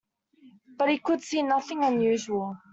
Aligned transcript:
But 0.79 0.89
he 0.89 0.97
could 0.97 1.21
see 1.21 1.43
nothing 1.43 1.83
unusual. 1.83 2.57